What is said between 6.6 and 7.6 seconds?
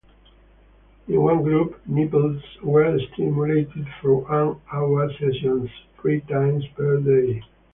per day.